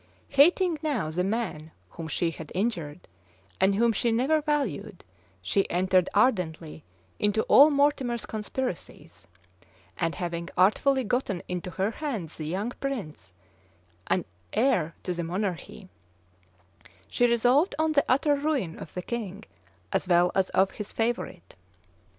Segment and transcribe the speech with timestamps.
[0.29, 3.07] Hating now the man whom she had injured,
[3.59, 5.03] and whom she never valued,
[5.43, 6.83] she entered ardently
[7.19, 9.27] into all Mortimer's conspiracies;
[9.99, 13.31] and having artfully gotten into her hands the young prince,
[14.07, 15.87] and heir of the monarchy,
[17.07, 19.43] she resolved on the utter ruin of the king,
[19.93, 21.55] as well as of his favorite.